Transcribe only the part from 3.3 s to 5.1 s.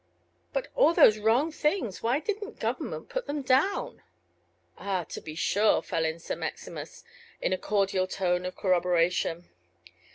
down?" "Ah,